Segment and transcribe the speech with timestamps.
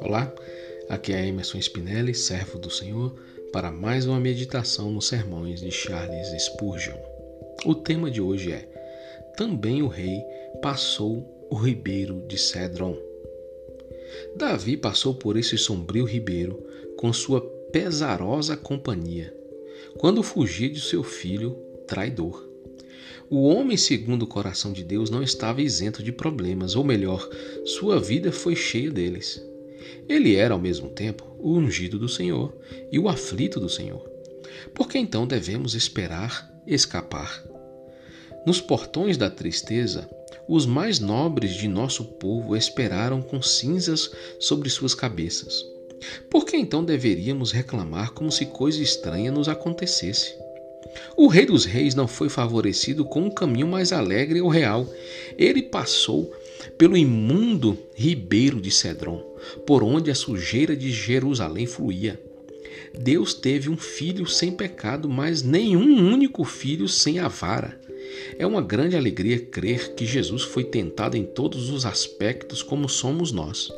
[0.00, 0.32] Olá,
[0.88, 3.14] aqui é Emerson Spinelli, servo do Senhor,
[3.52, 6.96] para mais uma meditação nos sermões de Charles Spurgeon.
[7.66, 8.66] O tema de hoje é:
[9.36, 10.22] Também o rei
[10.62, 12.96] passou o ribeiro de Cedron.
[14.36, 16.66] Davi passou por esse sombrio ribeiro
[16.96, 17.40] com sua
[17.70, 19.36] pesarosa companhia,
[19.98, 21.52] quando fugia de seu filho
[21.86, 22.53] traidor.
[23.30, 27.28] O homem segundo o coração de Deus não estava isento de problemas, ou melhor,
[27.64, 29.42] sua vida foi cheia deles.
[30.08, 32.54] Ele era, ao mesmo tempo, o ungido do Senhor
[32.92, 34.08] e o aflito do Senhor.
[34.74, 37.42] Por que então devemos esperar escapar?
[38.46, 40.08] Nos portões da tristeza,
[40.46, 45.64] os mais nobres de nosso povo esperaram com cinzas sobre suas cabeças.
[46.30, 50.43] Por que então deveríamos reclamar como se coisa estranha nos acontecesse?
[51.16, 54.86] O Rei dos Reis não foi favorecido com um caminho mais alegre ou real.
[55.38, 56.32] Ele passou
[56.76, 59.22] pelo imundo ribeiro de Cedron,
[59.66, 62.20] por onde a sujeira de Jerusalém fluía.
[62.98, 67.80] Deus teve um filho sem pecado, mas nenhum único filho sem a vara.
[68.38, 73.32] É uma grande alegria crer que Jesus foi tentado em todos os aspectos como somos
[73.32, 73.72] nós.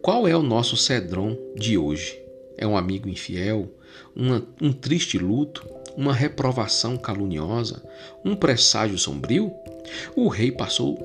[0.00, 2.18] Qual é o nosso Cedron de hoje?
[2.56, 3.68] É um amigo infiel?
[4.14, 5.66] Uma, um triste luto?
[5.96, 7.82] Uma reprovação caluniosa?
[8.24, 9.50] Um presságio sombrio?
[10.14, 10.98] O rei passou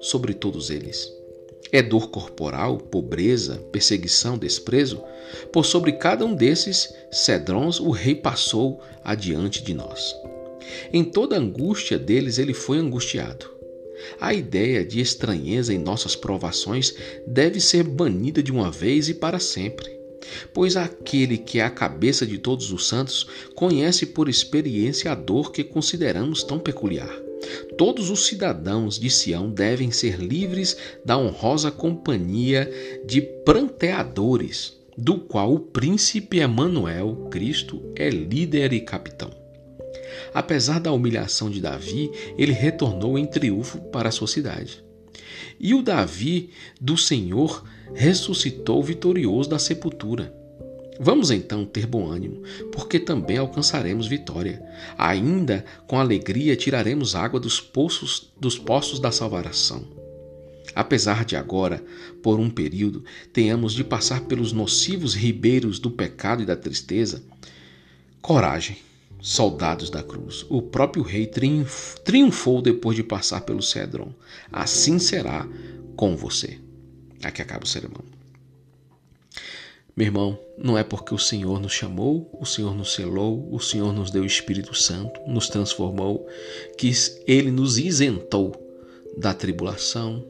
[0.00, 1.12] sobre todos eles.
[1.70, 5.02] É dor corporal, pobreza, perseguição, desprezo?
[5.52, 10.16] Por sobre cada um desses cedrons o rei passou adiante de nós.
[10.92, 13.50] Em toda a angústia deles ele foi angustiado.
[14.18, 16.94] A ideia de estranheza em nossas provações
[17.26, 19.97] deve ser banida de uma vez e para sempre,
[20.52, 25.52] pois aquele que é a cabeça de todos os santos conhece por experiência a dor
[25.52, 27.10] que consideramos tão peculiar.
[27.76, 32.70] Todos os cidadãos de Sião devem ser livres da honrosa companhia
[33.06, 39.30] de pranteadores, do qual o príncipe Emanuel, Cristo, é líder e capitão.
[40.34, 44.82] Apesar da humilhação de Davi, ele retornou em triunfo para a sua cidade.
[45.60, 47.64] E o Davi do Senhor
[47.94, 50.34] ressuscitou vitorioso da sepultura.
[51.00, 52.42] Vamos então ter bom ânimo,
[52.72, 54.60] porque também alcançaremos vitória.
[54.96, 59.86] Ainda com alegria tiraremos água dos poços dos poços da salvação.
[60.74, 61.82] Apesar de agora,
[62.22, 67.22] por um período, tenhamos de passar pelos nocivos ribeiros do pecado e da tristeza,
[68.20, 68.76] coragem,
[69.20, 70.46] soldados da cruz.
[70.48, 71.30] O próprio rei
[72.04, 74.12] triunfou depois de passar pelo Cedron.
[74.52, 75.46] Assim será
[75.96, 76.58] com você.
[77.22, 78.02] Aqui acaba o sermão.
[79.96, 83.92] Meu irmão, não é porque o Senhor nos chamou, o Senhor nos selou, o Senhor
[83.92, 86.28] nos deu o Espírito Santo, nos transformou,
[86.76, 86.92] que
[87.26, 88.54] ele nos isentou
[89.16, 90.24] da tribulação,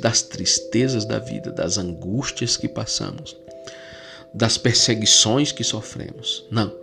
[0.00, 3.36] das tristezas da vida, das angústias que passamos,
[4.32, 6.46] das perseguições que sofremos.
[6.48, 6.81] Não.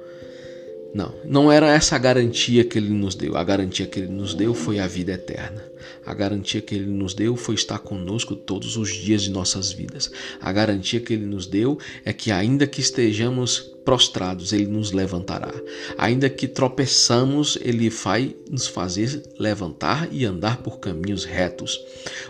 [0.94, 3.38] Não, não era essa a garantia que ele nos deu.
[3.38, 5.63] A garantia que ele nos deu foi a vida eterna.
[6.05, 10.11] A garantia que ele nos deu foi estar conosco todos os dias de nossas vidas.
[10.41, 15.53] A garantia que ele nos deu é que, ainda que estejamos prostrados, ele nos levantará.
[15.97, 21.79] Ainda que tropeçamos, ele vai nos fazer levantar e andar por caminhos retos.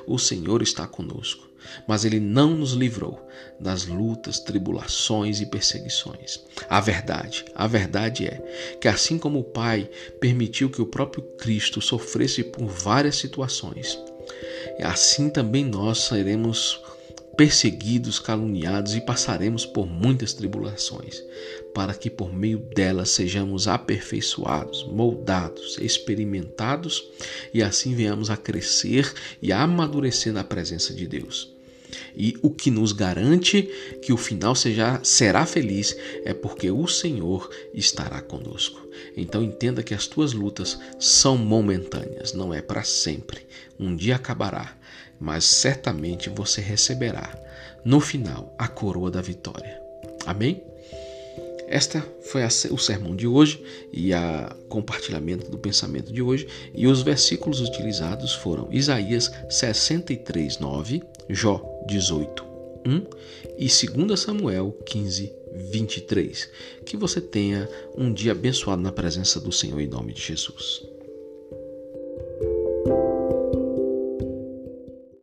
[0.05, 1.48] O Senhor está conosco
[1.87, 3.19] mas ele não nos livrou
[3.59, 6.41] das lutas, tribulações e perseguições.
[6.69, 11.81] A verdade, a verdade é que assim como o Pai permitiu que o próprio Cristo
[11.81, 13.99] sofresse por várias situações,
[14.81, 16.81] assim também nós seremos
[17.39, 21.23] perseguidos, caluniados e passaremos por muitas tribulações,
[21.73, 27.09] para que por meio delas sejamos aperfeiçoados, moldados, experimentados
[27.53, 29.09] e assim venhamos a crescer
[29.41, 31.55] e a amadurecer na presença de Deus.
[32.15, 33.63] E o que nos garante
[34.01, 38.87] que o final seja, será feliz é porque o Senhor estará conosco.
[39.15, 43.45] Então entenda que as tuas lutas são momentâneas, não é para sempre.
[43.79, 44.75] Um dia acabará,
[45.19, 47.37] mas certamente você receberá
[47.83, 49.81] no final a coroa da vitória.
[50.25, 50.63] Amém?
[51.69, 53.63] Esta foi o sermão de hoje
[53.93, 56.47] e o compartilhamento do pensamento de hoje.
[56.73, 62.45] E os versículos utilizados foram Isaías 63, 9, Jó 18,
[62.85, 63.03] 1
[63.57, 66.49] e 2 Samuel 15, 23.
[66.85, 70.83] Que você tenha um dia abençoado na presença do Senhor em nome de Jesus.